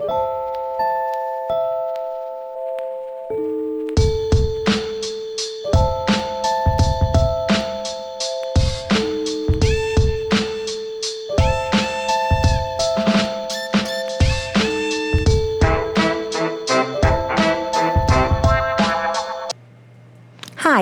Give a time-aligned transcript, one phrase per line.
[0.00, 0.06] Hi,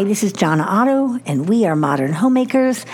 [0.05, 2.85] this is Donna Otto, and we are Modern Homemakers,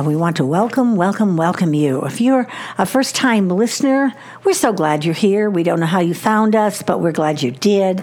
[0.00, 2.00] and we want to welcome, welcome, welcome you.
[2.06, 4.14] If you're a first time listener,
[4.44, 5.50] we're so glad you're here.
[5.50, 8.02] We don't know how you found us, but we're glad you did.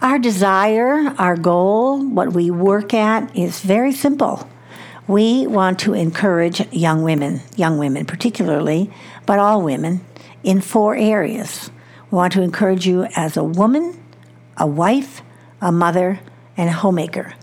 [0.00, 4.48] Our desire, our goal, what we work at is very simple.
[5.08, 8.88] We want to encourage young women, young women particularly,
[9.26, 10.04] but all women,
[10.44, 11.72] in four areas.
[12.12, 14.00] We want to encourage you as a woman,
[14.58, 15.22] a wife,
[15.60, 16.20] a mother,
[16.56, 17.34] and a homemaker.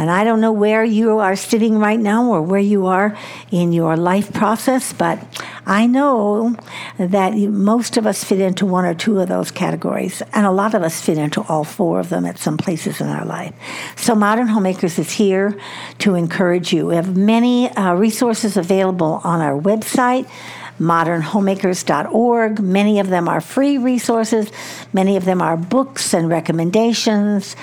[0.00, 3.14] And I don't know where you are sitting right now or where you are
[3.50, 5.22] in your life process, but
[5.66, 6.56] I know
[6.96, 10.72] that most of us fit into one or two of those categories, and a lot
[10.72, 13.52] of us fit into all four of them at some places in our life.
[13.94, 15.60] So, Modern Homemakers is here
[15.98, 16.86] to encourage you.
[16.86, 20.26] We have many uh, resources available on our website
[20.80, 22.60] modernhomemakers.org.
[22.60, 24.50] Many of them are free resources,
[24.92, 27.54] many of them are books and recommendations.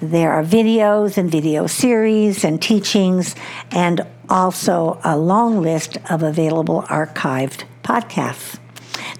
[0.00, 3.34] There are videos and video series and teachings,
[3.70, 8.58] and also a long list of available archived podcasts.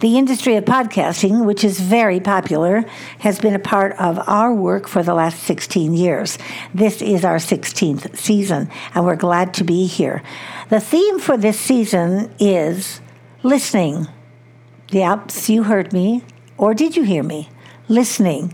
[0.00, 2.84] The industry of podcasting, which is very popular,
[3.20, 6.38] has been a part of our work for the last 16 years.
[6.74, 10.22] This is our 16th season, and we're glad to be here.
[10.68, 13.00] The theme for this season is
[13.46, 14.08] Listening.
[14.90, 16.24] Yep, you heard me.
[16.58, 17.48] Or did you hear me?
[17.86, 18.52] Listening.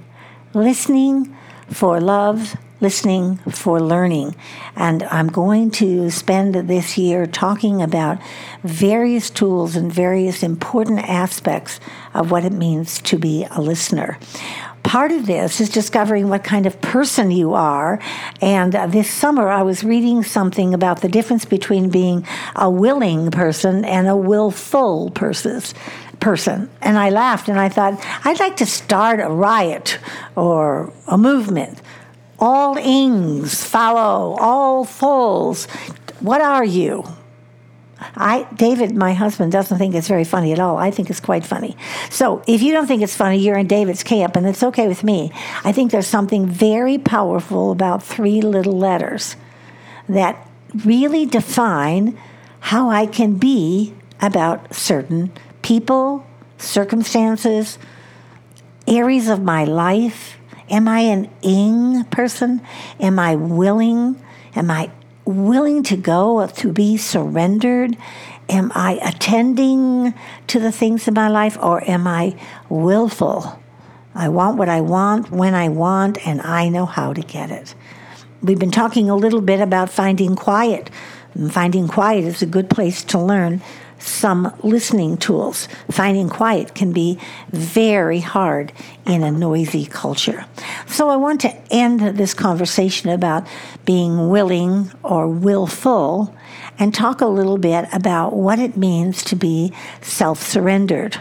[0.53, 1.35] Listening
[1.71, 4.37] for love, listening for learning.
[4.77, 8.19] And I'm going to spend this year talking about
[8.65, 11.81] various tools and various important aspects
[12.13, 14.19] of what it means to be a listener
[14.83, 18.01] part of this is discovering what kind of person you are.
[18.41, 22.27] And uh, this summer, I was reading something about the difference between being
[22.57, 25.63] a willing person and a willful person.
[26.21, 26.71] Person.
[26.81, 29.99] And I laughed and I thought, I'd like to start a riot
[30.37, 31.83] or a movement.
[32.39, 35.67] All ings follow, all fulls.
[36.21, 37.05] What are you?
[38.17, 40.77] I, David, my husband, doesn't think it's very funny at all.
[40.77, 41.77] I think it's quite funny.
[42.11, 45.05] So if you don't think it's funny, you're in David's camp, and it's okay with
[45.05, 45.33] me.
[45.65, 49.37] I think there's something very powerful about three little letters
[50.09, 50.49] that
[50.85, 52.19] really define
[52.61, 55.33] how I can be about certain
[55.63, 56.25] people,
[56.59, 57.79] circumstances,
[58.87, 60.39] areas of my life.
[60.71, 62.61] Am I an ing person?
[63.01, 64.23] Am I willing?
[64.55, 64.91] Am I
[65.25, 67.97] willing to go, to be surrendered?
[68.49, 70.15] Am I attending
[70.49, 72.37] to the things in my life or am I
[72.69, 73.59] willful?
[74.15, 77.75] I want what I want when I want, and I know how to get it.
[78.43, 80.91] We've been talking a little bit about finding quiet.
[81.35, 83.63] And finding quiet is a good place to learn
[84.03, 85.69] some listening tools.
[85.91, 87.19] Finding quiet can be
[87.51, 88.73] very hard
[89.07, 90.45] in a noisy culture.
[90.87, 93.47] So I want to end this conversation about
[93.85, 96.35] being willing or willful
[96.79, 101.19] and talk a little bit about what it means to be self surrendered.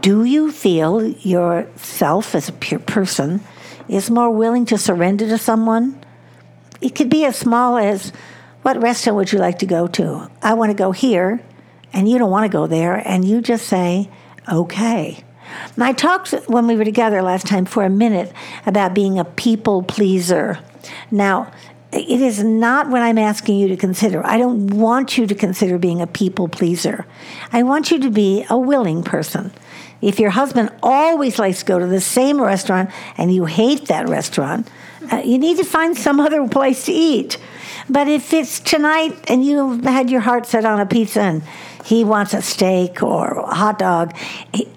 [0.00, 3.40] Do you feel yourself as a pure person
[3.88, 5.98] is more willing to surrender to someone?
[6.80, 8.12] It could be as small as
[8.62, 10.30] what restaurant would you like to go to?
[10.42, 11.40] I want to go here
[11.92, 14.08] and you don't want to go there, and you just say,
[14.50, 15.24] okay.
[15.74, 18.32] And I talked when we were together last time for a minute
[18.66, 20.58] about being a people pleaser.
[21.10, 21.52] Now,
[21.92, 24.24] it is not what I'm asking you to consider.
[24.26, 27.06] I don't want you to consider being a people pleaser.
[27.52, 29.52] I want you to be a willing person.
[30.02, 34.08] If your husband always likes to go to the same restaurant and you hate that
[34.08, 34.68] restaurant,
[35.10, 37.38] uh, you need to find some other place to eat.
[37.88, 41.42] But if it's tonight and you've had your heart set on a pizza and
[41.86, 44.12] he wants a steak or a hot dog.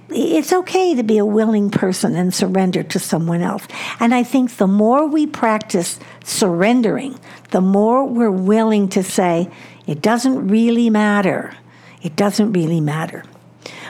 [0.10, 3.68] It's okay to be a willing person and surrender to someone else.
[4.00, 7.20] And I think the more we practice surrendering,
[7.50, 9.50] the more we're willing to say,
[9.88, 11.56] it doesn't really matter.
[12.04, 13.24] It doesn't really matter.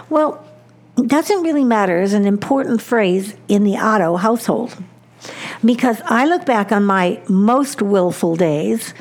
[0.09, 0.41] Well,
[0.97, 4.77] it doesn't really matter is an important phrase in the Otto household
[5.63, 8.93] because I look back on my most willful days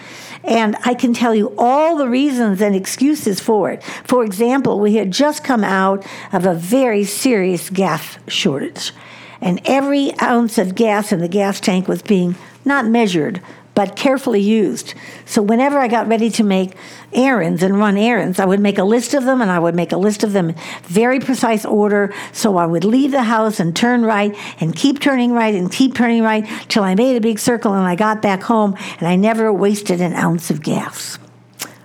[0.44, 3.82] and I can tell you all the reasons and excuses for it.
[4.05, 8.93] For example, we had just come out of a very serious gas shortage,
[9.40, 13.40] and every ounce of gas in the gas tank was being not measured,
[13.78, 14.94] but carefully used.
[15.25, 16.72] So whenever I got ready to make
[17.12, 19.92] errands and run errands, I would make a list of them and I would make
[19.92, 22.12] a list of them in very precise order.
[22.32, 25.94] So I would leave the house and turn right and keep turning right and keep
[25.94, 29.14] turning right till I made a big circle and I got back home and I
[29.14, 31.16] never wasted an ounce of gas.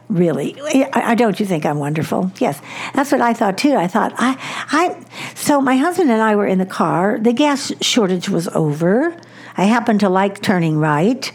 [0.10, 0.60] Really?
[0.94, 2.31] I, don't you think i'm wonderful?
[2.40, 2.60] Yes.
[2.95, 3.75] That's what i thought too.
[3.75, 4.36] I thought i
[4.72, 5.06] i
[5.36, 7.19] so my husband and i were in the car.
[7.19, 9.16] The gas shortage was over.
[9.56, 11.31] I happened to like turning right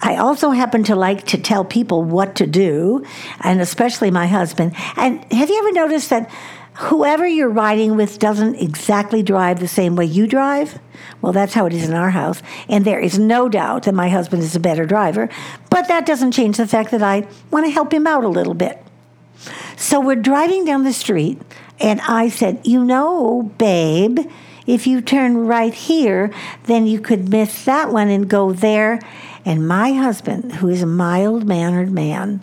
[0.00, 3.04] i also happen to like to tell people what to do
[3.40, 6.30] and especially my husband and have you ever noticed that
[6.78, 10.78] whoever you're riding with doesn't exactly drive the same way you drive.
[11.20, 12.40] Well, that's how it is in our house.
[12.68, 15.28] And there is no doubt that my husband is a better driver,
[15.70, 18.54] but that doesn't change the fact that I want to help him out a little
[18.54, 18.80] bit.
[19.76, 21.40] So we're driving down the street,
[21.80, 24.20] and I said, You know, babe,
[24.68, 26.30] if you turn right here,
[26.64, 29.00] then you could miss that one and go there.
[29.42, 32.42] And my husband, who is a mild mannered man,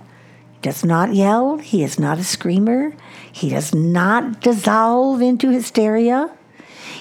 [0.64, 2.96] does not yell, he is not a screamer,
[3.32, 6.32] he does not dissolve into hysteria.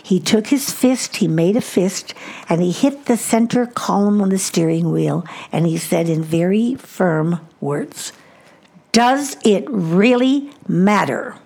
[0.03, 2.12] He took his fist, he made a fist,
[2.50, 6.75] and he hit the center column on the steering wheel, and he said in very
[6.75, 8.12] firm words,
[8.93, 11.37] Does it really matter?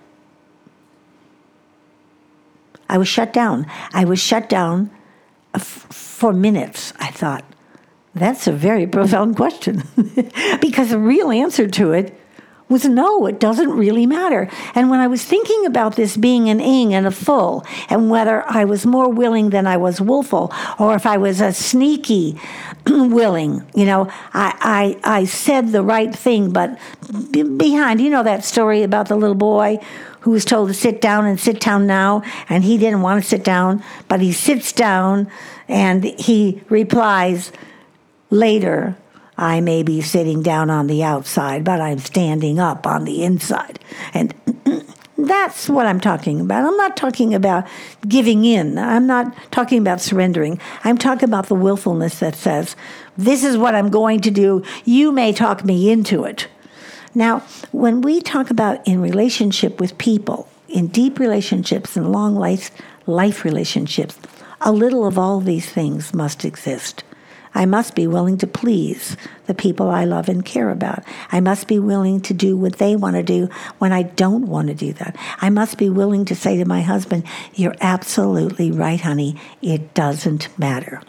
[2.89, 3.67] I was shut down.
[3.93, 4.89] I was shut down
[5.53, 6.93] uh, f- for minutes.
[6.99, 7.45] I thought,
[8.15, 9.83] that's a very profound question
[10.61, 12.19] because the real answer to it
[12.69, 14.47] was no, it doesn't really matter.
[14.75, 18.47] And when I was thinking about this being an ing and a full, and whether
[18.47, 22.39] I was more willing than I was willful, or if I was a sneaky
[22.87, 26.77] willing, you know, I, I, I said the right thing, but
[27.31, 29.79] behind, you know, that story about the little boy
[30.29, 33.27] who was told to sit down and sit down now, and he didn't want to
[33.27, 35.27] sit down, but he sits down
[35.67, 37.51] and he replies
[38.29, 38.95] later,
[39.39, 43.79] I may be sitting down on the outside, but I'm standing up on the inside.
[44.13, 44.35] And
[45.17, 46.63] that's what I'm talking about.
[46.63, 47.67] I'm not talking about
[48.07, 48.77] giving in.
[48.77, 50.59] I'm not talking about surrendering.
[50.83, 52.75] I'm talking about the willfulness that says,
[53.17, 54.63] this is what I'm going to do.
[54.85, 56.47] You may talk me into it.
[57.15, 57.39] Now,
[57.71, 62.71] when we talk about in relationship with people, in deep relationships and long life,
[63.07, 64.17] life relationships,
[64.61, 67.03] a little of all these things must exist.
[67.53, 69.17] I must be willing to please
[69.47, 71.03] the people I love and care about.
[71.31, 73.49] I must be willing to do what they want to do
[73.79, 75.15] when I don't want to do that.
[75.41, 77.23] I must be willing to say to my husband,
[77.55, 79.35] You're absolutely right, honey.
[79.61, 81.01] It doesn't matter.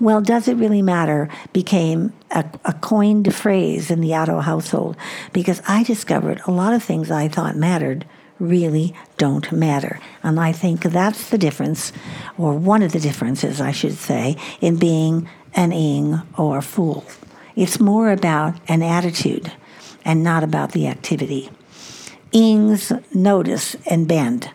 [0.00, 4.96] Well, does it really matter became a, a coined phrase in the Otto household
[5.32, 8.06] because I discovered a lot of things I thought mattered
[8.38, 10.00] really don't matter.
[10.22, 11.92] And I think that's the difference,
[12.36, 17.04] or one of the differences, I should say, in being an ing or a fool.
[17.56, 19.52] It's more about an attitude
[20.04, 21.50] and not about the activity.
[22.32, 24.50] Ings notice and bend.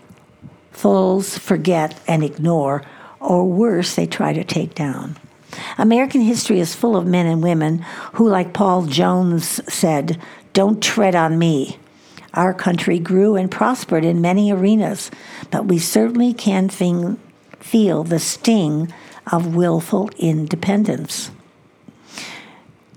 [0.71, 2.83] Fools forget and ignore,
[3.19, 5.18] or worse, they try to take down.
[5.77, 7.79] American history is full of men and women
[8.13, 10.19] who, like Paul Jones said,
[10.53, 11.77] don't tread on me.
[12.33, 15.12] Our country grew and prospered in many arenas,
[15.51, 18.91] but we certainly can feel the sting
[19.31, 21.31] of willful independence.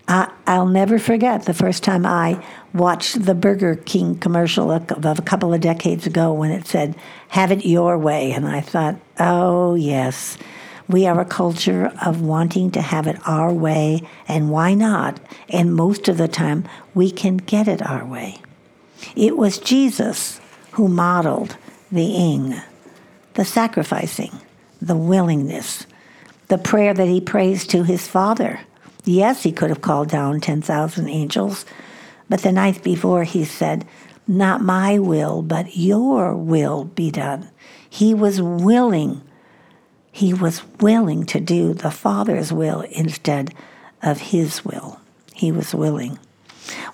[0.09, 2.43] I, will never forget the first time I
[2.73, 6.95] watched the Burger King commercial of a couple of decades ago when it said,
[7.29, 8.31] Have it your way.
[8.33, 10.39] And I thought, oh, yes,
[10.89, 15.19] we are a culture of wanting to have it our way, and why not?
[15.49, 18.41] And most of the time, we can get it our way.
[19.15, 20.41] It was Jesus
[20.73, 21.57] who modeled
[21.91, 22.61] the ing,
[23.35, 24.33] the sacrificing,
[24.81, 25.87] the willingness,
[26.49, 28.61] the prayer that he prays to his Father.
[29.05, 31.65] Yes, he could have called down 10,000 angels,
[32.29, 33.87] but the night before he said,
[34.27, 37.49] Not my will, but your will be done.
[37.89, 39.23] He was willing.
[40.11, 43.55] He was willing to do the Father's will instead
[44.03, 45.01] of his will.
[45.35, 46.19] He was willing.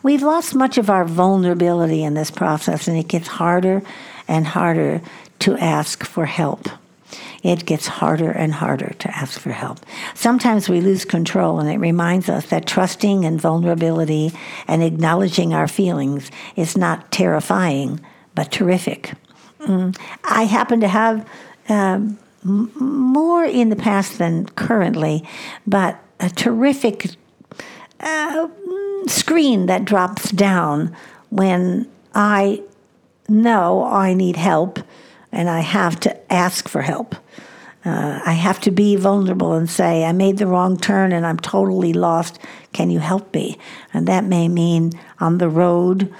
[0.02, 3.82] We've lost much of our vulnerability in this process, and it gets harder
[4.28, 5.00] and harder
[5.40, 6.68] to ask for help
[7.42, 9.80] it gets harder and harder to ask for help.
[10.14, 14.32] Sometimes we lose control, and it reminds us that trusting and vulnerability
[14.68, 18.00] and acknowledging our feelings is not terrifying,
[18.34, 19.12] but terrific.
[19.60, 19.96] Mm.
[20.24, 21.28] I happen to have
[21.68, 25.26] um, more in the past than currently,
[25.66, 27.10] but a terrific
[28.00, 28.48] uh,
[29.08, 30.96] screen that drops down
[31.30, 32.62] when I
[33.28, 34.78] know I need help
[35.30, 37.14] and I have to ask for help.
[37.84, 41.38] Uh, I have to be vulnerable and say, I made the wrong turn and I'm
[41.38, 42.38] totally lost.
[42.72, 43.58] Can you help me?
[43.92, 46.12] And that may mean on the road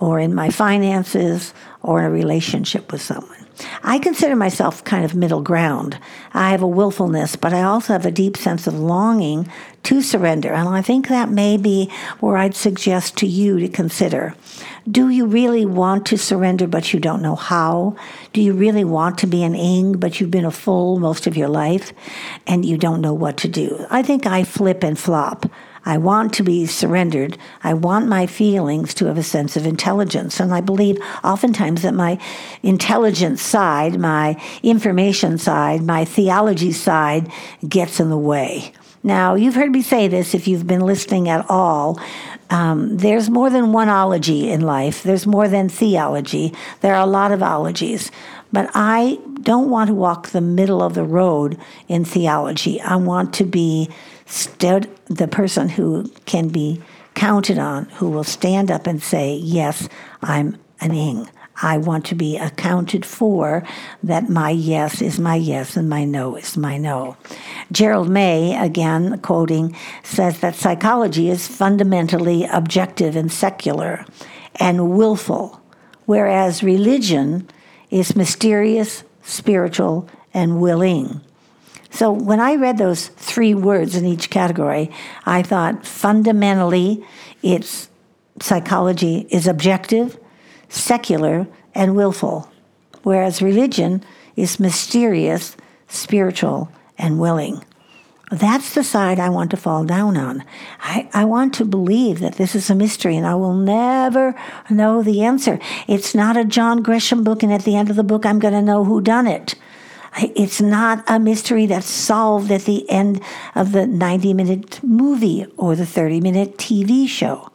[0.00, 1.52] or in my finances
[1.82, 3.37] or in a relationship with someone.
[3.82, 5.98] I consider myself kind of middle ground.
[6.32, 9.50] I have a willfulness, but I also have a deep sense of longing
[9.84, 10.52] to surrender.
[10.52, 14.34] And I think that may be where I'd suggest to you to consider.
[14.90, 17.96] Do you really want to surrender, but you don't know how?
[18.32, 21.36] Do you really want to be an ing, but you've been a fool most of
[21.36, 21.92] your life
[22.46, 23.86] and you don't know what to do?
[23.90, 25.46] I think I flip and flop.
[25.88, 27.38] I want to be surrendered.
[27.64, 30.38] I want my feelings to have a sense of intelligence.
[30.38, 32.20] And I believe oftentimes that my
[32.62, 37.32] intelligence side, my information side, my theology side
[37.66, 38.74] gets in the way.
[39.02, 41.98] Now, you've heard me say this if you've been listening at all.
[42.50, 45.02] Um, there's more than one ology in life.
[45.02, 46.52] There's more than theology.
[46.82, 48.10] There are a lot of ologies.
[48.52, 52.78] But I don't want to walk the middle of the road in theology.
[52.78, 53.88] I want to be
[54.28, 56.80] stood, the person who can be
[57.14, 59.88] counted on, who will stand up and say, Yes,
[60.22, 61.28] I'm an ing.
[61.60, 63.64] I want to be accounted for,
[64.04, 67.16] that my yes is my yes and my no is my no.
[67.72, 74.04] Gerald May, again quoting, says that psychology is fundamentally objective and secular
[74.56, 75.60] and willful,
[76.06, 77.48] whereas religion
[77.90, 81.20] is mysterious, spiritual, and willing.
[81.90, 84.90] So when I read those three words in each category,
[85.26, 87.04] I thought fundamentally
[87.42, 87.88] it's
[88.40, 90.18] psychology is objective,
[90.68, 92.50] secular, and willful,
[93.02, 94.04] whereas religion
[94.36, 95.56] is mysterious,
[95.88, 97.64] spiritual, and willing.
[98.30, 100.44] That's the side I want to fall down on.
[100.80, 104.34] I, I want to believe that this is a mystery and I will never
[104.68, 105.58] know the answer.
[105.86, 108.52] It's not a John Grisham book, and at the end of the book, I'm going
[108.52, 109.54] to know who done it.
[110.16, 113.20] It's not a mystery that's solved at the end
[113.54, 117.50] of the 90 minute movie or the 30 minute TV show.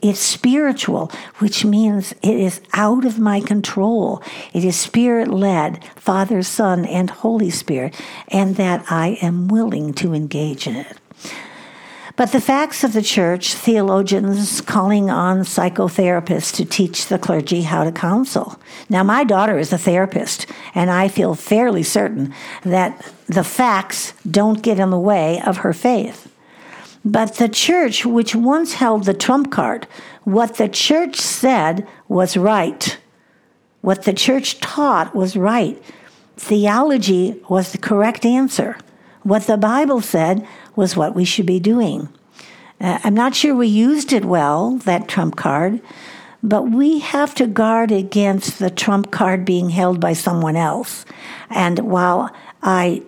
[0.00, 4.22] It's spiritual, which means it is out of my control.
[4.52, 10.14] It is spirit led, Father, Son, and Holy Spirit, and that I am willing to
[10.14, 10.98] engage in it.
[12.18, 17.84] But the facts of the church, theologians calling on psychotherapists to teach the clergy how
[17.84, 18.60] to counsel.
[18.90, 22.34] Now, my daughter is a therapist, and I feel fairly certain
[22.64, 26.28] that the facts don't get in the way of her faith.
[27.04, 29.86] But the church, which once held the trump card,
[30.24, 32.98] what the church said was right.
[33.80, 35.80] What the church taught was right.
[36.36, 38.76] Theology was the correct answer.
[39.22, 40.46] What the Bible said
[40.78, 42.08] was what we should be doing.
[42.80, 45.80] Uh, I'm not sure we used it well, that trump card,
[46.40, 51.04] but we have to guard against the trump card being held by someone else.
[51.50, 52.32] And while
[52.62, 53.02] I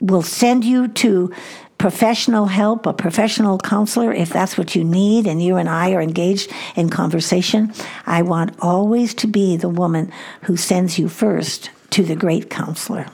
[0.00, 1.30] will send you to
[1.76, 6.00] professional help, a professional counselor, if that's what you need, and you and I are
[6.00, 7.70] engaged in conversation,
[8.06, 10.10] I want always to be the woman
[10.44, 13.08] who sends you first to the great counselor.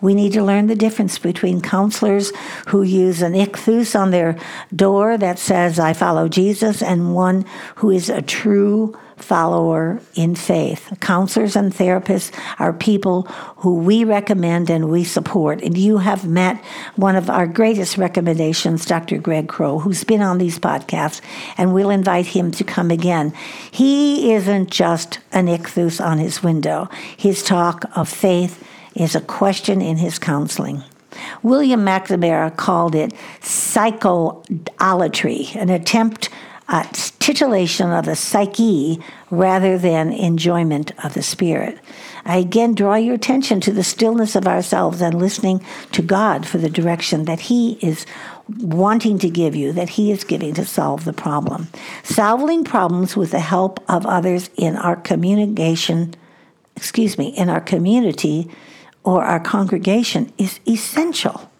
[0.00, 2.32] We need to learn the difference between counselors
[2.68, 4.38] who use an ichthus on their
[4.74, 7.44] door that says, I follow Jesus, and one
[7.76, 10.96] who is a true follower in faith.
[11.00, 13.22] Counselors and therapists are people
[13.58, 15.62] who we recommend and we support.
[15.62, 16.62] And you have met
[16.96, 19.18] one of our greatest recommendations, Dr.
[19.18, 21.20] Greg Crow, who's been on these podcasts,
[21.56, 23.32] and we'll invite him to come again.
[23.70, 29.80] He isn't just an ichthus on his window, his talk of faith is a question
[29.80, 30.82] in his counseling.
[31.42, 36.28] William McNamara called it psycholatry, an attempt
[36.68, 38.98] at titillation of the psyche
[39.30, 41.78] rather than enjoyment of the spirit.
[42.24, 46.56] I again draw your attention to the stillness of ourselves and listening to God for
[46.56, 48.06] the direction that He is
[48.48, 51.68] wanting to give you, that He is giving to solve the problem.
[52.02, 56.14] Solving problems with the help of others in our communication,
[56.76, 58.50] excuse me, in our community
[59.04, 61.50] or our congregation is essential.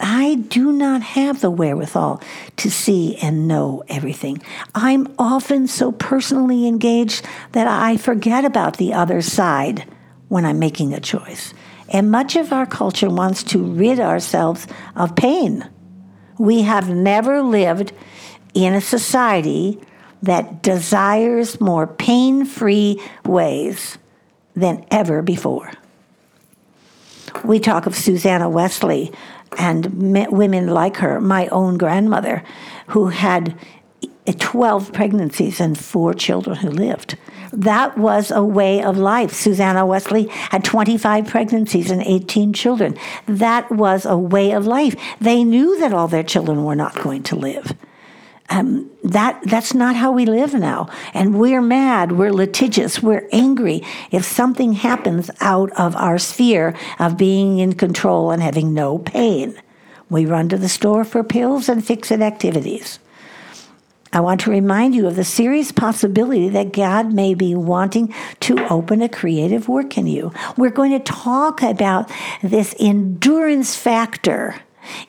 [0.00, 2.20] I do not have the wherewithal
[2.56, 4.42] to see and know everything.
[4.74, 9.88] I'm often so personally engaged that I forget about the other side
[10.28, 11.54] when I'm making a choice.
[11.88, 14.66] And much of our culture wants to rid ourselves
[14.96, 15.68] of pain.
[16.38, 17.92] We have never lived
[18.52, 19.78] in a society
[20.22, 23.96] that desires more pain free ways
[24.56, 25.70] than ever before.
[27.44, 29.12] We talk of Susanna Wesley
[29.58, 29.86] and
[30.30, 32.42] women like her, my own grandmother,
[32.88, 33.58] who had
[34.32, 37.16] 12 pregnancies and four children who lived.
[37.52, 39.32] that was a way of life.
[39.32, 42.96] Susanna Wesley had 25 pregnancies and 18 children.
[43.26, 44.96] That was a way of life.
[45.20, 47.74] They knew that all their children were not going to live.
[48.50, 50.88] Um, that that's not how we live now.
[51.14, 57.16] And we're mad, we're litigious, we're angry if something happens out of our sphere of
[57.16, 59.54] being in control and having no pain.
[60.10, 62.98] We run to the store for pills and fix it activities.
[64.14, 68.64] I want to remind you of the serious possibility that God may be wanting to
[68.68, 70.32] open a creative work in you.
[70.56, 72.08] We're going to talk about
[72.40, 74.54] this endurance factor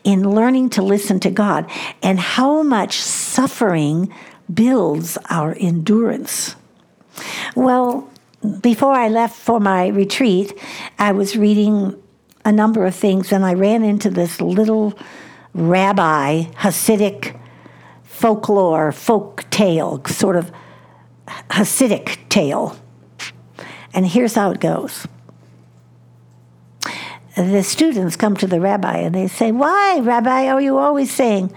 [0.03, 1.69] in learning to listen to God
[2.01, 4.13] and how much suffering
[4.53, 6.55] builds our endurance.
[7.55, 8.09] Well,
[8.61, 10.53] before I left for my retreat,
[10.99, 12.01] I was reading
[12.43, 14.97] a number of things and I ran into this little
[15.53, 17.39] rabbi Hasidic
[18.03, 20.51] folklore, folk tale, sort of
[21.49, 22.77] Hasidic tale.
[23.93, 25.07] And here's how it goes.
[27.35, 31.53] The students come to the rabbi and they say, Why, Rabbi, are you always saying,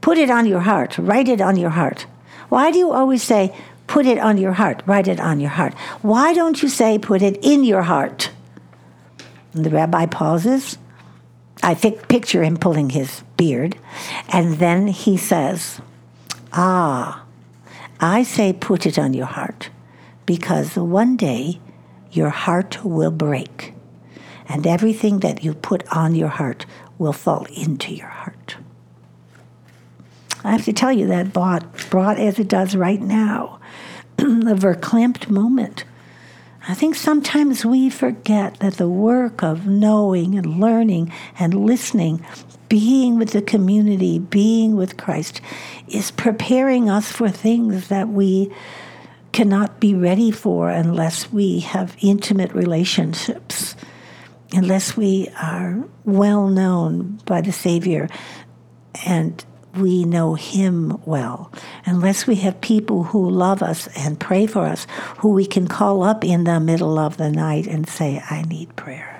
[0.00, 2.06] put it on your heart, write it on your heart?
[2.48, 3.54] Why do you always say,
[3.88, 5.74] put it on your heart, write it on your heart?
[6.02, 8.30] Why don't you say, put it in your heart?
[9.54, 10.78] And the rabbi pauses.
[11.64, 13.76] I picture him pulling his beard.
[14.28, 15.80] And then he says,
[16.52, 17.24] Ah,
[17.98, 19.70] I say put it on your heart
[20.26, 21.58] because one day
[22.12, 23.74] your heart will break
[24.48, 26.66] and everything that you put on your heart
[26.98, 28.56] will fall into your heart.
[30.44, 33.60] I have to tell you that brought, brought as it does right now,
[34.18, 35.84] a verklempt moment.
[36.68, 42.24] I think sometimes we forget that the work of knowing and learning and listening
[42.68, 45.40] being with the community, being with Christ,
[45.88, 48.52] is preparing us for things that we
[49.32, 53.76] cannot be ready for unless we have intimate relationships,
[54.52, 58.08] unless we are well known by the Savior
[59.06, 59.44] and
[59.76, 61.52] we know Him well,
[61.84, 64.86] unless we have people who love us and pray for us,
[65.18, 68.74] who we can call up in the middle of the night and say, I need
[68.76, 69.14] prayer.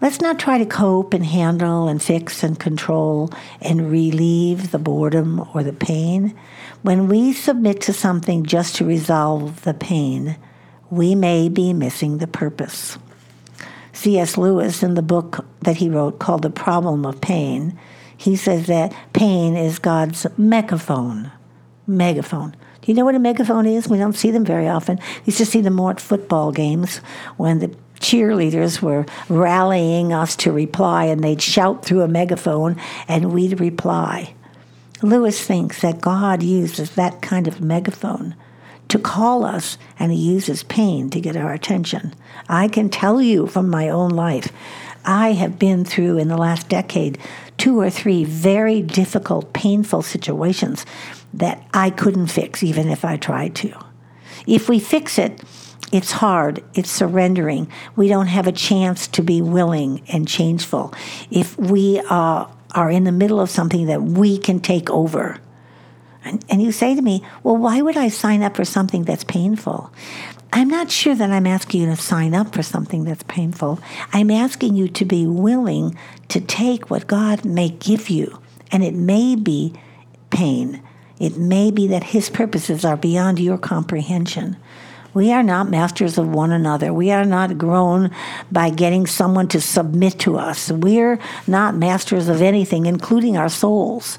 [0.00, 3.30] Let's not try to cope and handle and fix and control
[3.60, 6.36] and relieve the boredom or the pain.
[6.82, 10.36] When we submit to something just to resolve the pain,
[10.90, 12.98] we may be missing the purpose.
[14.02, 14.36] C.S.
[14.36, 17.78] Lewis, in the book that he wrote called The Problem of Pain,
[18.16, 21.30] he says that pain is God's megaphone.
[21.86, 22.50] Megaphone.
[22.80, 23.88] Do you know what a megaphone is?
[23.88, 24.96] We don't see them very often.
[24.96, 26.96] We used to see them more at football games
[27.36, 27.68] when the
[28.00, 32.74] cheerleaders were rallying us to reply, and they'd shout through a megaphone,
[33.06, 34.34] and we'd reply.
[35.00, 38.34] Lewis thinks that God uses that kind of megaphone
[38.92, 42.14] to call us, and he uses pain to get our attention.
[42.46, 44.52] I can tell you from my own life,
[45.02, 47.16] I have been through in the last decade
[47.56, 50.84] two or three very difficult, painful situations
[51.32, 53.72] that I couldn't fix, even if I tried to.
[54.46, 55.40] If we fix it,
[55.90, 56.62] it's hard.
[56.74, 57.68] It's surrendering.
[57.96, 60.92] We don't have a chance to be willing and changeful.
[61.30, 65.38] If we uh, are in the middle of something that we can take over,
[66.24, 69.24] and, and you say to me, well, why would I sign up for something that's
[69.24, 69.92] painful?
[70.52, 73.80] I'm not sure that I'm asking you to sign up for something that's painful.
[74.12, 75.96] I'm asking you to be willing
[76.28, 78.38] to take what God may give you.
[78.70, 79.72] And it may be
[80.30, 80.82] pain.
[81.18, 84.56] It may be that His purposes are beyond your comprehension.
[85.14, 86.92] We are not masters of one another.
[86.92, 88.10] We are not grown
[88.50, 90.70] by getting someone to submit to us.
[90.70, 94.18] We're not masters of anything, including our souls.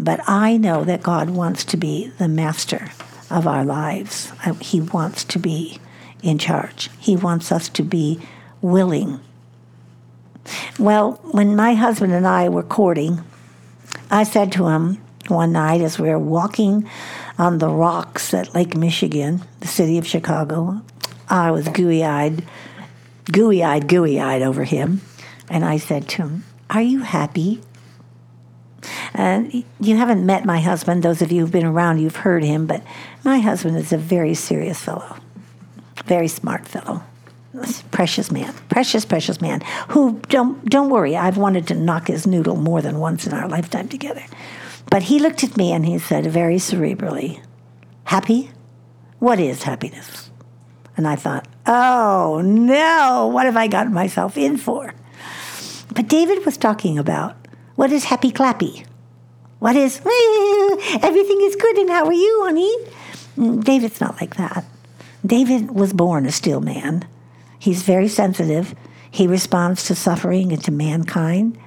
[0.00, 2.90] But I know that God wants to be the master
[3.30, 4.32] of our lives.
[4.46, 5.78] Uh, he wants to be
[6.22, 6.88] in charge.
[6.98, 8.18] He wants us to be
[8.62, 9.20] willing.
[10.78, 13.22] Well, when my husband and I were courting,
[14.10, 16.88] I said to him one night as we were walking
[17.38, 20.80] on the rocks at Lake Michigan, the city of Chicago.
[21.28, 22.42] I was gooey eyed,
[23.30, 25.02] gooey eyed, gooey eyed over him.
[25.50, 27.60] And I said to him, Are you happy?
[29.14, 31.02] And you haven't met my husband.
[31.02, 32.82] Those of you who've been around, you've heard him, but
[33.24, 35.16] my husband is a very serious fellow,
[36.04, 37.02] very smart fellow.
[37.90, 39.60] Precious man, precious, precious man.
[39.88, 41.16] Who don't don't worry.
[41.16, 44.22] I've wanted to knock his noodle more than once in our lifetime together.
[44.88, 47.42] But he looked at me and he said very cerebrally,
[48.04, 48.52] Happy?
[49.18, 50.30] What is happiness?
[50.96, 54.94] And I thought, Oh no, what have I gotten myself in for?
[55.92, 57.36] But David was talking about
[57.74, 58.86] what is happy clappy?
[59.60, 59.98] What is,
[61.02, 62.76] everything is good and how are you, honey?
[63.36, 64.64] Mm, David's not like that.
[65.24, 67.06] David was born a still man.
[67.58, 68.74] He's very sensitive.
[69.10, 71.58] He responds to suffering and to mankind.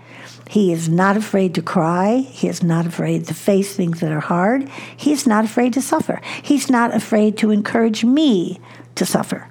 [0.49, 2.17] He is not afraid to cry.
[2.17, 4.67] He is not afraid to face things that are hard.
[4.97, 6.19] He is not afraid to suffer.
[6.41, 8.59] He's not afraid to encourage me
[8.95, 9.47] to suffer.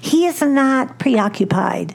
[0.00, 1.94] He is not preoccupied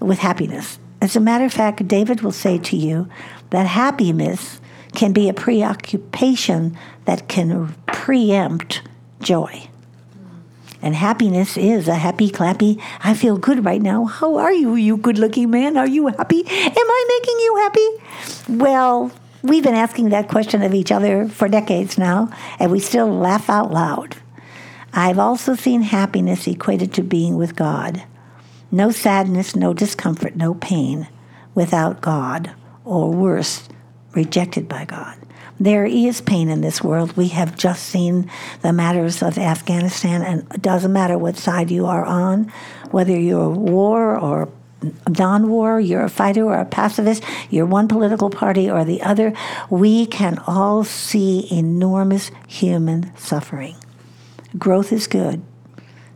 [0.00, 0.78] with happiness.
[1.02, 3.06] As a matter of fact, David will say to you
[3.50, 4.60] that happiness
[4.94, 8.82] can be a preoccupation that can preempt
[9.20, 9.68] joy.
[10.80, 14.04] And happiness is a happy, clappy, I feel good right now.
[14.04, 15.76] How are you, you good looking man?
[15.76, 16.40] Are you happy?
[16.40, 18.62] Am I making you happy?
[18.62, 19.10] Well,
[19.42, 23.50] we've been asking that question of each other for decades now, and we still laugh
[23.50, 24.16] out loud.
[24.92, 28.04] I've also seen happiness equated to being with God.
[28.70, 31.08] No sadness, no discomfort, no pain
[31.54, 32.52] without God,
[32.84, 33.68] or worse,
[34.12, 35.16] rejected by God.
[35.60, 37.16] There is pain in this world.
[37.16, 38.30] We have just seen
[38.62, 42.52] the matters of Afghanistan, and it doesn't matter what side you are on,
[42.92, 44.48] whether you're a war or
[45.18, 49.32] non war, you're a fighter or a pacifist, you're one political party or the other,
[49.68, 53.74] we can all see enormous human suffering.
[54.56, 55.42] Growth is good.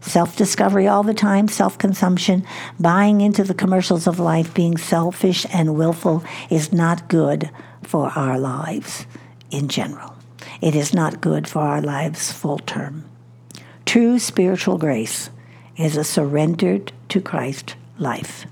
[0.01, 2.45] Self discovery all the time, self consumption,
[2.79, 7.51] buying into the commercials of life, being selfish and willful is not good
[7.87, 9.07] for our lives
[9.51, 10.17] in general.
[10.61, 13.05] It is not good for our lives full term.
[13.85, 15.31] True spiritual grace
[15.77, 18.47] is a surrendered to Christ life,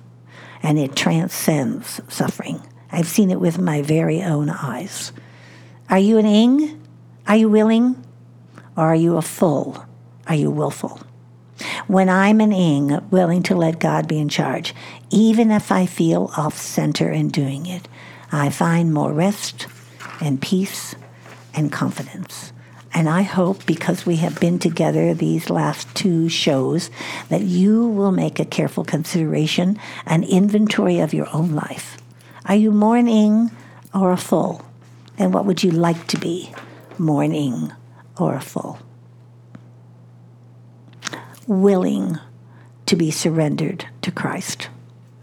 [0.62, 2.60] and it transcends suffering.
[2.92, 5.12] I've seen it with my very own eyes.
[5.88, 6.80] Are you an ing?
[7.26, 8.04] Are you willing?
[8.76, 9.84] Or are you a full?
[10.26, 11.00] Are you willful?
[11.86, 14.74] When I'm an ing, willing to let God be in charge,
[15.10, 17.88] even if I feel off center in doing it,
[18.32, 19.66] I find more rest
[20.20, 20.94] and peace
[21.54, 22.52] and confidence.
[22.92, 26.90] And I hope because we have been together these last two shows
[27.28, 31.98] that you will make a careful consideration, an inventory of your own life.
[32.46, 33.50] Are you mourning
[33.94, 34.64] or a full?
[35.18, 36.52] And what would you like to be,
[36.98, 37.72] mourning
[38.18, 38.78] or a full?
[41.46, 42.18] Willing
[42.86, 44.68] to be surrendered to Christ.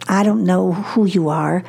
[0.07, 1.63] I don't know who you are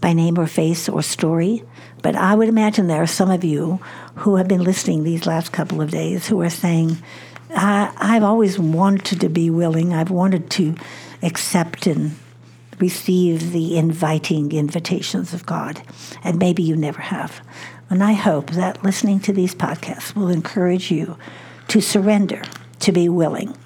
[0.00, 1.62] by name or face or story.
[2.02, 3.80] But I would imagine there are some of you
[4.16, 6.98] who have been listening these last couple of days who are saying,
[7.50, 10.76] I've always wanted to be willing, I've wanted to
[11.22, 12.16] accept and
[12.78, 15.82] receive the inviting invitations of God.
[16.22, 17.40] And maybe you never have.
[17.90, 21.16] And I hope that listening to these podcasts will encourage you
[21.68, 22.42] to surrender,
[22.80, 23.56] to be willing,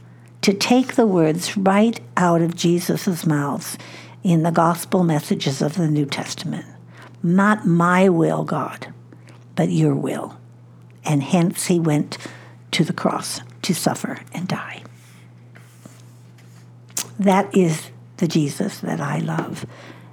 [0.43, 3.77] to take the words right out of Jesus' mouths
[4.23, 6.67] in the gospel messages of the New Testament.
[7.23, 8.93] Not my will, God,
[9.55, 10.39] but your will.
[11.05, 12.19] And hence he went
[12.73, 14.83] to the cross to suffer and die.
[17.19, 19.67] That is the Jesus that I love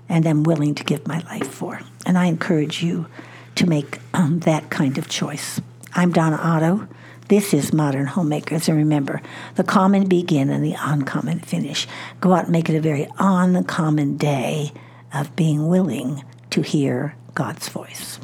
[0.07, 1.79] and am willing to give my life for.
[2.05, 3.07] And I encourage you
[3.55, 5.61] to make um, that kind of choice.
[5.93, 6.87] I'm Donna Otto.
[7.29, 8.67] This is Modern Homemakers.
[8.67, 9.21] And remember,
[9.53, 11.87] the common begin and the uncommon finish.
[12.21, 14.71] Go out and make it a very uncommon day
[15.13, 18.19] of being willing to hear God's voice.